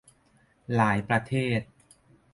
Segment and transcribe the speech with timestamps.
[0.75, 1.61] หลายประเทศ